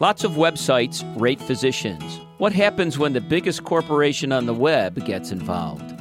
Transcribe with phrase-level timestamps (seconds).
[0.00, 2.20] Lots of websites rate physicians.
[2.38, 5.94] What happens when the biggest corporation on the web gets involved?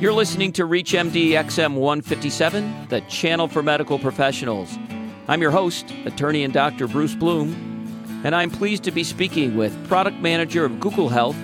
[0.00, 4.78] You're listening to ReachMD XM 157, the channel for medical professionals.
[5.26, 6.86] I'm your host, attorney and Dr.
[6.86, 11.36] Bruce Bloom, and I'm pleased to be speaking with product manager of Google Health,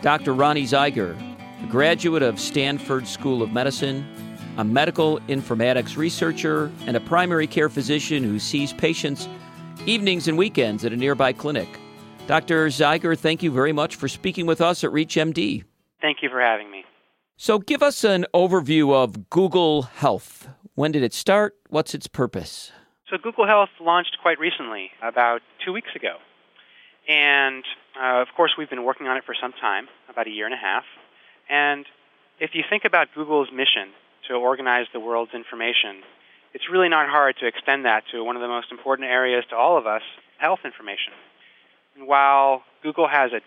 [0.00, 0.34] Dr.
[0.34, 1.20] Roni Zeiger,
[1.64, 4.06] a graduate of Stanford School of Medicine,
[4.58, 9.28] a medical informatics researcher, and a primary care physician who sees patients
[9.86, 11.68] evenings and weekends at a nearby clinic.
[12.26, 12.66] Dr.
[12.66, 15.64] Zeiger, thank you very much for speaking with us at ReachMD.
[16.00, 16.84] Thank you for having me.
[17.36, 20.48] So, give us an overview of Google Health.
[20.74, 21.56] When did it start?
[21.68, 22.72] What's its purpose?
[23.08, 26.16] So, Google Health launched quite recently, about two weeks ago.
[27.08, 27.64] And
[27.98, 30.54] uh, of course, we've been working on it for some time, about a year and
[30.54, 30.84] a half.
[31.48, 31.86] And
[32.38, 33.94] if you think about Google's mission
[34.28, 36.02] to organize the world's information,
[36.54, 39.56] it's really not hard to extend that to one of the most important areas to
[39.56, 40.02] all of us
[40.38, 41.12] health information.
[41.96, 43.40] And while Google has a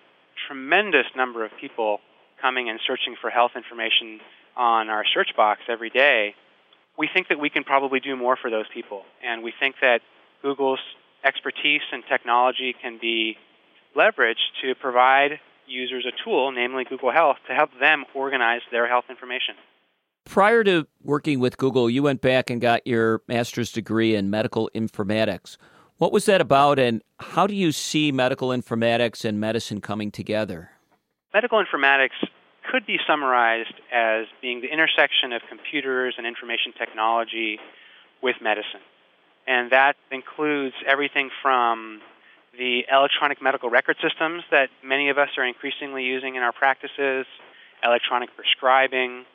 [0.47, 1.99] tremendous number of people
[2.41, 4.19] coming and searching for health information
[4.57, 6.35] on our search box every day,
[6.97, 9.03] we think that we can probably do more for those people.
[9.23, 10.01] And we think that
[10.41, 10.79] Google's
[11.23, 13.37] expertise and technology can be
[13.95, 19.05] leveraged to provide users a tool, namely Google Health, to help them organize their health
[19.09, 19.55] information.
[20.25, 24.69] Prior to working with Google, you went back and got your master's degree in medical
[24.75, 25.57] informatics.
[25.97, 30.71] What was that about, and how do you see medical informatics and medicine coming together?
[31.33, 32.17] Medical informatics
[32.71, 37.59] could be summarized as being the intersection of computers and information technology
[38.23, 38.81] with medicine.
[39.47, 42.01] And that includes everything from
[42.57, 47.25] the electronic medical record systems that many of us are increasingly using in our practices,
[47.83, 49.25] electronic prescribing,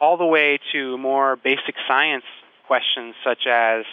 [0.00, 2.24] all the way to more basic science
[2.66, 3.84] questions such as,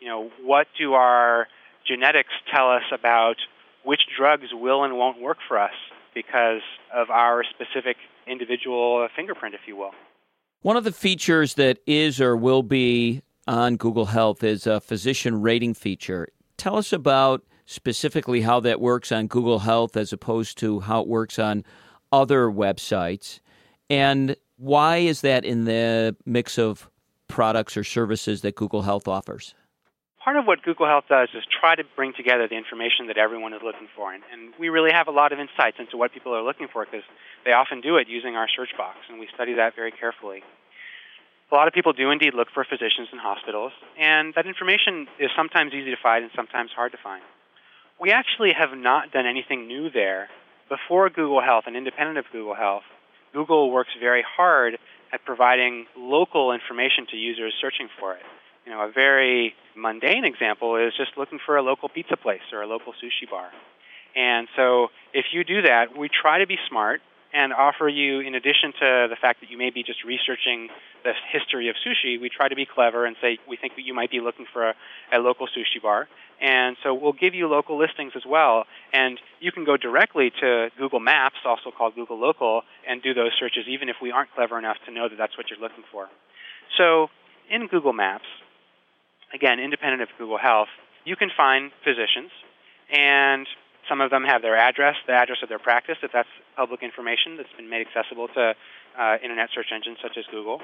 [0.00, 1.48] you know, what do our
[1.86, 3.36] genetics tell us about
[3.84, 5.72] which drugs will and won't work for us
[6.14, 6.62] because
[6.94, 9.92] of our specific individual fingerprint, if you will.
[10.60, 15.40] One of the features that is or will be on Google Health is a physician
[15.40, 16.28] rating feature.
[16.56, 21.08] Tell us about specifically how that works on Google Health as opposed to how it
[21.08, 21.64] works on
[22.10, 23.40] other websites.
[23.88, 26.90] And why is that in the mix of
[27.28, 29.54] products or services that Google Health offers?
[30.22, 33.54] Part of what Google Health does is try to bring together the information that everyone
[33.54, 34.12] is looking for.
[34.12, 36.84] And, and we really have a lot of insights into what people are looking for
[36.84, 37.06] because
[37.46, 40.42] they often do it using our search box, and we study that very carefully.
[41.50, 45.30] A lot of people do indeed look for physicians in hospitals, and that information is
[45.34, 47.22] sometimes easy to find and sometimes hard to find.
[47.98, 50.28] We actually have not done anything new there.
[50.68, 52.82] Before Google Health and independent of Google Health,
[53.32, 54.78] Google works very hard
[55.12, 58.22] at providing local information to users searching for it.
[58.66, 62.62] You know, a very mundane example is just looking for a local pizza place or
[62.62, 63.48] a local sushi bar.
[64.14, 67.00] And so if you do that, we try to be smart
[67.32, 70.68] and offer you, in addition to the fact that you may be just researching
[71.08, 73.94] the history of sushi, we try to be clever and say we think that you
[73.94, 74.74] might be looking for a,
[75.12, 76.08] a local sushi bar.
[76.40, 78.64] And so we'll give you local listings as well.
[78.92, 83.32] And you can go directly to Google Maps, also called Google Local, and do those
[83.38, 86.08] searches even if we aren't clever enough to know that that's what you're looking for.
[86.76, 87.08] So
[87.50, 88.28] in Google Maps,
[89.34, 90.68] again, independent of Google Health,
[91.04, 92.30] you can find physicians
[92.92, 93.46] and
[93.88, 97.36] some of them have their address, the address of their practice, if that's public information
[97.36, 98.54] that's been made accessible to
[98.98, 100.60] uh, internet search engines such as Google.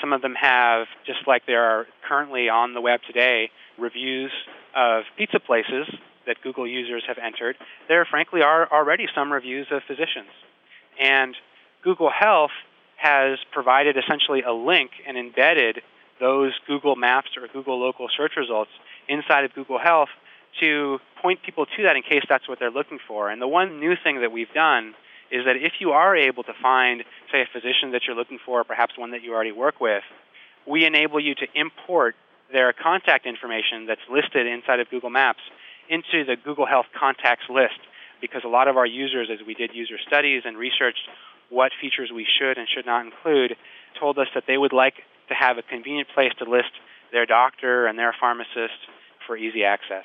[0.00, 4.32] Some of them have, just like there are currently on the web today, reviews
[4.74, 5.86] of pizza places
[6.26, 7.56] that Google users have entered.
[7.88, 10.30] There, frankly, are already some reviews of physicians.
[10.98, 11.34] And
[11.82, 12.50] Google Health
[12.96, 15.80] has provided essentially a link and embedded
[16.20, 18.70] those Google Maps or Google local search results
[19.08, 20.10] inside of Google Health
[20.60, 23.30] to point people to that in case that's what they're looking for.
[23.30, 24.94] And the one new thing that we've done
[25.30, 28.60] is that if you are able to find, say, a physician that you're looking for,
[28.60, 30.02] or perhaps one that you already work with,
[30.66, 32.16] we enable you to import
[32.52, 35.40] their contact information that's listed inside of Google Maps
[35.88, 37.78] into the Google Health contacts list.
[38.20, 41.08] Because a lot of our users, as we did user studies and researched
[41.48, 43.56] what features we should and should not include,
[43.98, 44.94] told us that they would like
[45.28, 46.70] to have a convenient place to list
[47.12, 48.76] their doctor and their pharmacist
[49.26, 50.04] for easy access.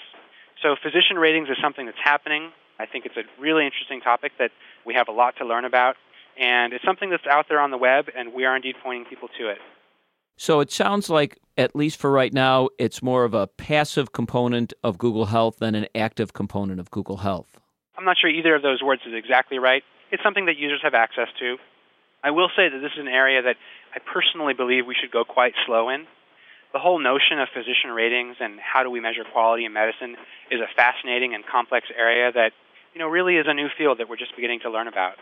[0.63, 2.51] So physician ratings is something that's happening.
[2.79, 4.51] I think it's a really interesting topic that
[4.85, 5.95] we have a lot to learn about,
[6.37, 9.29] and it's something that's out there on the web, and we are indeed pointing people
[9.39, 9.57] to it.
[10.37, 14.73] So it sounds like, at least for right now, it's more of a passive component
[14.83, 17.57] of Google Health than an active component of Google Health.
[17.97, 19.83] I'm not sure either of those words is exactly right.
[20.11, 21.55] It's something that users have access to.
[22.21, 23.55] I will say that this is an area that
[23.95, 26.05] I personally believe we should go quite slow in.
[26.75, 30.17] the whole notion of physician ratings and how do we measure quality in medicine
[30.51, 32.51] is a fascinating and complex area that
[32.95, 35.15] you know really is a new field that we're just beginning to learn about.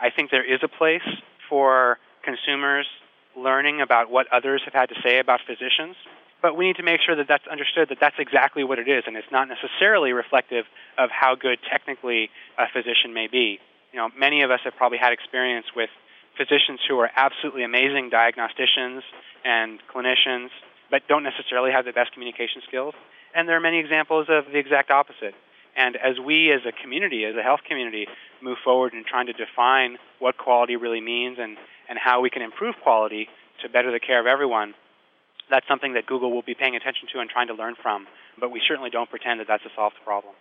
[0.00, 1.08] I think there is a place
[1.48, 2.86] for consumers
[3.34, 5.96] learning about what others have had to say about physicians,
[6.42, 9.04] but we need to make sure that that's understood that that's exactly what it is,
[9.06, 10.66] and it's not necessarily reflective
[10.98, 12.28] of how good technically
[12.58, 13.58] a physician may be.
[13.92, 15.88] You know, many of us have probably had experience with
[16.36, 19.00] physicians who are absolutely amazing diagnosticians
[19.44, 20.50] and clinicians,
[20.90, 22.92] but don't necessarily have the best communication skills.
[23.34, 25.34] And there are many examples of the exact opposite.
[25.76, 28.06] And as we as a community, as a health community,
[28.40, 31.56] move forward in trying to define what quality really means and,
[31.88, 33.28] and how we can improve quality
[33.62, 34.74] to better the care of everyone,
[35.50, 38.06] that's something that Google will be paying attention to and trying to learn from.
[38.38, 40.34] But we certainly don't pretend that that's a solved problem.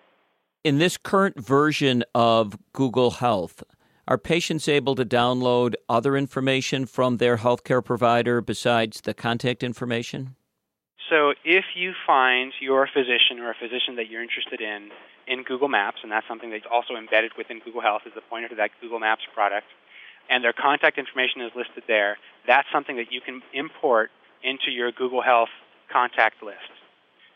[0.63, 3.63] In this current version of Google Health,
[4.07, 10.35] are patients able to download other information from their healthcare provider besides the contact information?
[11.09, 14.89] So, if you find your physician or a physician that you're interested in
[15.27, 18.49] in Google Maps, and that's something that's also embedded within Google Health, is the pointer
[18.49, 19.67] to that Google Maps product,
[20.29, 22.17] and their contact information is listed there,
[22.47, 24.11] that's something that you can import
[24.43, 25.49] into your Google Health
[25.91, 26.71] contact list.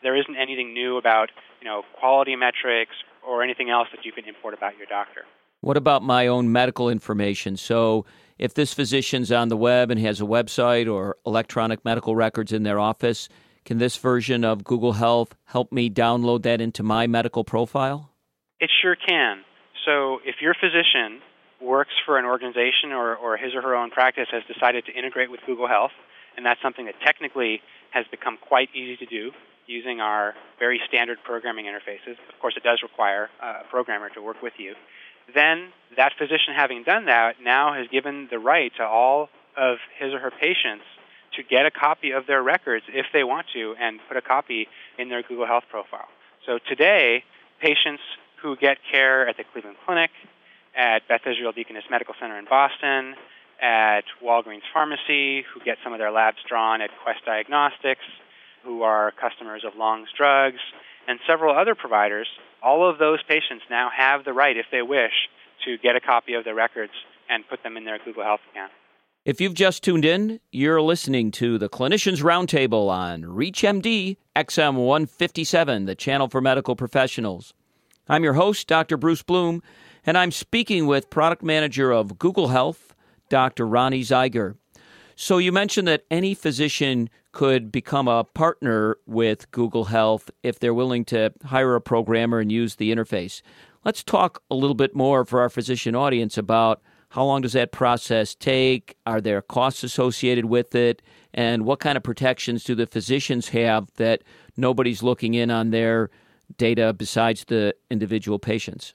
[0.02, 1.30] There isn't anything new about,
[1.60, 2.94] you know, quality metrics
[3.26, 5.22] or anything else that you can import about your doctor.
[5.60, 7.56] What about my own medical information?
[7.56, 8.06] So,
[8.38, 12.62] if this physician's on the web and has a website or electronic medical records in
[12.62, 13.28] their office,
[13.68, 18.10] can this version of Google Health help me download that into my medical profile?
[18.60, 19.44] It sure can.
[19.84, 21.20] So, if your physician
[21.60, 25.30] works for an organization or, or his or her own practice has decided to integrate
[25.30, 25.92] with Google Health,
[26.34, 27.60] and that's something that technically
[27.90, 29.32] has become quite easy to do
[29.66, 32.16] using our very standard programming interfaces.
[32.32, 34.74] Of course, it does require a programmer to work with you
[35.34, 40.12] then that physician, having done that, now has given the right to all of his
[40.14, 40.84] or her patients
[41.38, 44.66] to get a copy of their records if they want to and put a copy
[44.98, 46.08] in their Google Health profile.
[46.44, 47.22] So today,
[47.62, 48.02] patients
[48.42, 50.10] who get care at the Cleveland Clinic,
[50.76, 53.14] at Beth Israel Deaconess Medical Center in Boston,
[53.62, 58.04] at Walgreens Pharmacy, who get some of their labs drawn at Quest Diagnostics,
[58.64, 60.60] who are customers of Long's Drugs,
[61.06, 62.26] and several other providers,
[62.62, 65.28] all of those patients now have the right, if they wish,
[65.64, 66.92] to get a copy of their records
[67.30, 68.72] and put them in their Google Health account.
[69.24, 75.84] If you've just tuned in, you're listening to the Clinicians Roundtable on ReachMD XM 157,
[75.84, 77.52] the channel for medical professionals.
[78.08, 78.96] I'm your host, Dr.
[78.96, 79.60] Bruce Bloom,
[80.06, 82.94] and I'm speaking with product manager of Google Health,
[83.28, 83.66] Dr.
[83.66, 84.56] Roni Zeiger.
[85.16, 90.72] So you mentioned that any physician could become a partner with Google Health if they're
[90.72, 93.42] willing to hire a programmer and use the interface.
[93.84, 97.72] Let's talk a little bit more for our physician audience about how long does that
[97.72, 98.96] process take?
[99.06, 101.02] Are there costs associated with it?
[101.32, 104.22] And what kind of protections do the physicians have that
[104.56, 106.10] nobody's looking in on their
[106.56, 108.94] data besides the individual patients?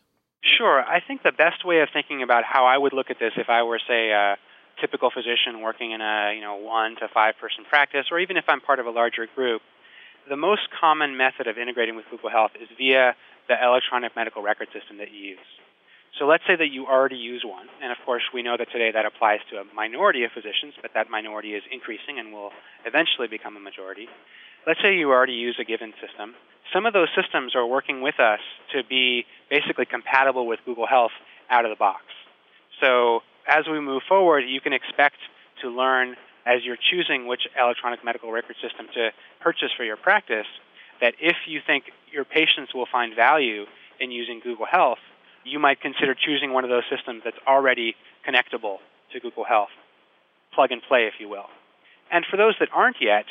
[0.57, 0.83] Sure.
[0.83, 3.50] I think the best way of thinking about how I would look at this if
[3.50, 4.38] I were, say, a
[4.81, 8.45] typical physician working in a you know one to five person practice, or even if
[8.48, 9.62] I'm part of a larger group,
[10.30, 13.16] the most common method of integrating with Google Health is via
[13.48, 15.48] the electronic medical record system that you use.
[16.19, 18.92] So let's say that you already use one, and of course we know that today
[18.92, 22.51] that applies to a minority of physicians, but that minority is increasing and will
[22.86, 24.07] eventually become a majority.
[24.68, 26.36] Let's say you already use a given system.
[26.71, 28.39] Some of those systems are working with us
[28.74, 31.11] to be basically compatible with Google Health
[31.49, 32.04] out of the box.
[32.80, 35.18] So as we move forward, you can expect
[35.61, 39.09] to learn as you're choosing which electronic medical record system to
[39.42, 40.47] purchase for your practice
[41.02, 43.66] that if you think your patients will find value
[43.99, 45.03] in using Google Health,
[45.45, 47.95] you might consider choosing one of those systems that's already
[48.28, 48.78] connectable
[49.12, 49.69] to Google Health.
[50.54, 51.47] Plug and play, if you will.
[52.12, 53.26] And for those that aren't yet,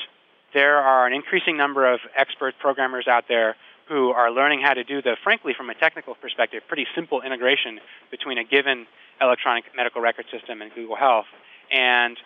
[0.55, 3.57] there are an increasing number of expert programmers out there
[3.89, 7.81] who are learning how to do the, frankly, from a technical perspective, pretty simple integration
[8.11, 8.87] between a given
[9.21, 11.27] electronic medical record system and Google Health.
[11.71, 12.17] And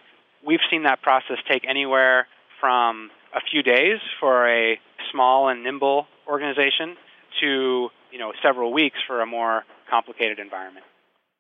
[0.47, 2.27] we've seen that process take anywhere
[2.61, 4.79] from a few days for a
[5.13, 6.97] small and nimble organization
[7.41, 10.85] to you know several weeks for a more complicated environment.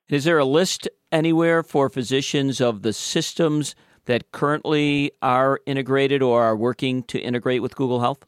[0.08, 3.74] Is there a list anywhere for physicians of the systems
[4.04, 8.24] that currently are integrated or are working to integrate with Google Health?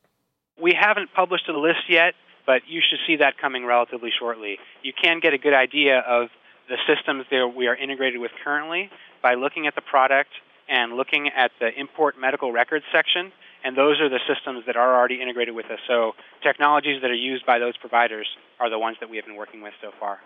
[0.60, 2.14] We haven't published a list yet,
[2.46, 4.58] but you should see that coming relatively shortly.
[4.82, 6.28] You can get a good idea of
[6.68, 8.90] the systems that we are integrated with currently
[9.22, 10.30] by looking at the product
[10.68, 13.32] and looking at the import medical records section,
[13.64, 15.78] and those are the systems that are already integrated with us.
[15.86, 16.12] So
[16.42, 18.26] technologies that are used by those providers
[18.60, 20.18] are the ones that we have been working with so far.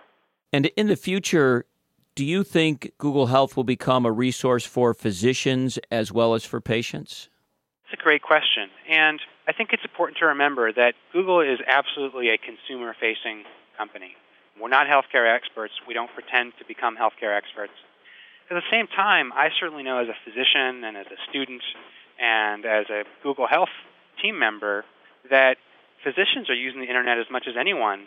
[0.53, 1.65] And in the future,
[2.15, 6.61] do you think Google Health will become a resource for physicians as well as for
[6.61, 7.31] patients?
[7.85, 8.69] It's a great question.
[8.89, 13.45] And I think it's important to remember that Google is absolutely a consumer facing
[13.77, 14.15] company.
[14.61, 15.73] We're not healthcare experts.
[15.89, 17.73] We don't pretend to become healthcare experts.
[18.51, 21.63] At the same time, I certainly know as a physician and as a student
[22.23, 23.75] and as a Google Health
[24.23, 24.85] team member
[25.29, 25.59] that
[26.05, 28.07] physicians are using the internet as much as anyone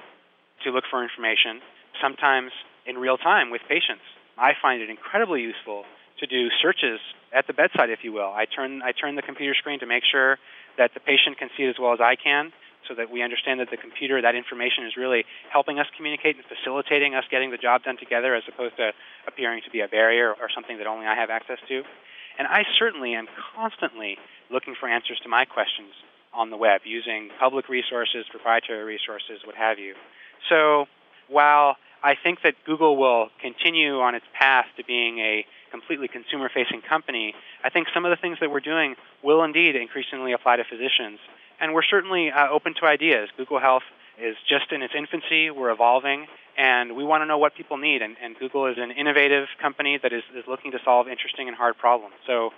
[0.63, 1.60] to look for information,
[2.01, 2.51] sometimes
[2.88, 4.07] in real time with patients.
[4.38, 5.84] I find it incredibly useful
[6.19, 7.00] to do searches
[7.36, 8.31] at the bedside, if you will.
[8.31, 10.39] I turn I turn the computer screen to make sure
[10.77, 12.51] that the patient can see it as well as I can,
[12.88, 16.45] so that we understand that the computer, that information is really helping us communicate and
[16.45, 18.91] facilitating us getting the job done together, as opposed to
[19.27, 21.84] appearing to be a barrier or something that only I have access to.
[22.38, 24.18] And I certainly am constantly
[24.51, 25.92] looking for answers to my questions
[26.34, 29.96] on the web using public resources, proprietary resources, what have you.
[30.50, 30.86] So
[31.30, 36.50] while I think that Google will continue on its path to being a completely consumer
[36.54, 40.58] facing company, I think some of the things that we're doing will indeed increasingly apply
[40.58, 41.20] to physicians.
[41.60, 43.30] And we're certainly uh, open to ideas.
[43.38, 43.84] Google Health
[44.22, 48.01] is just in its infancy, we're evolving, and we want to know what people need.
[48.01, 51.55] And, and Google is an innovative company that is, is looking to solve interesting and
[51.55, 52.15] hard problems.
[52.27, 52.51] So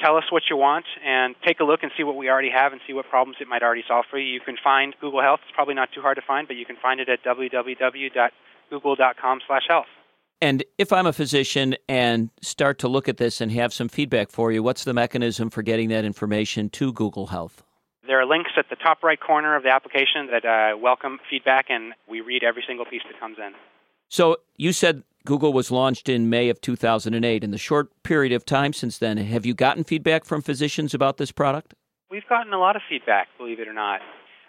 [0.00, 2.72] tell us what you want and take a look and see what we already have
[2.72, 4.32] and see what problems it might already solve for you.
[4.32, 5.40] You can find Google Health.
[5.46, 8.30] It's probably not too hard to find, but you can find it at www.google.com
[9.46, 9.86] slash health.
[10.40, 14.32] And if I'm a physician and start to look at this and have some feedback
[14.32, 17.62] for you, what's the mechanism for getting that information to Google Health?
[18.12, 21.70] There are links at the top right corner of the application that uh, welcome feedback,
[21.70, 23.54] and we read every single piece that comes in.
[24.10, 27.42] So you said Google was launched in May of 2008.
[27.42, 31.16] In the short period of time since then, have you gotten feedback from physicians about
[31.16, 31.72] this product?
[32.10, 34.00] We've gotten a lot of feedback, believe it or not.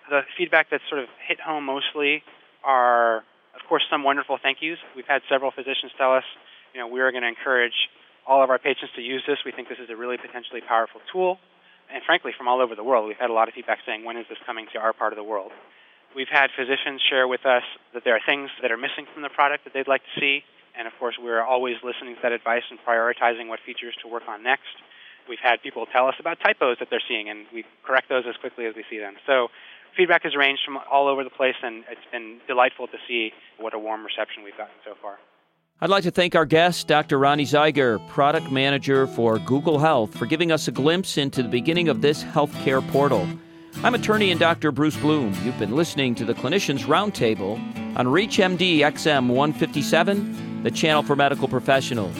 [0.09, 2.21] The feedback that's sort of hit home mostly
[2.65, 3.19] are,
[3.55, 4.79] of course, some wonderful thank yous.
[4.93, 6.25] We've had several physicians tell us,
[6.73, 7.87] you know, we are going to encourage
[8.27, 9.37] all of our patients to use this.
[9.45, 11.39] We think this is a really potentially powerful tool.
[11.91, 14.17] And frankly, from all over the world, we've had a lot of feedback saying, when
[14.17, 15.51] is this coming to our part of the world?
[16.15, 17.63] We've had physicians share with us
[17.93, 20.43] that there are things that are missing from the product that they'd like to see.
[20.77, 24.23] And of course, we're always listening to that advice and prioritizing what features to work
[24.27, 24.77] on next.
[25.29, 28.35] We've had people tell us about typos that they're seeing, and we correct those as
[28.37, 29.15] quickly as we see them.
[29.25, 29.47] So
[29.95, 33.73] feedback has ranged from all over the place, and it's been delightful to see what
[33.73, 35.17] a warm reception we've gotten so far.
[35.83, 37.19] I'd like to thank our guest, Dr.
[37.19, 41.89] Roni Zeiger, Product Manager for Google Health, for giving us a glimpse into the beginning
[41.89, 43.27] of this healthcare portal.
[43.83, 44.71] I'm attorney and Dr.
[44.71, 45.35] Bruce Bloom.
[45.43, 47.57] You've been listening to the Clinicians Roundtable
[47.97, 52.15] on ReachMD XM 157, the channel for medical professionals.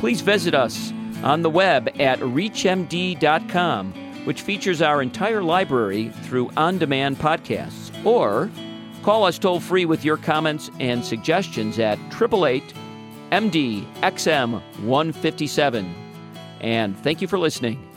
[0.00, 3.92] Please visit us on the web at reachmd.com,
[4.24, 8.50] which features our entire library through on demand podcasts, or
[9.02, 12.62] call us toll free with your comments and suggestions at 888
[13.30, 15.94] MD XM 157.
[16.60, 17.91] And thank you for listening.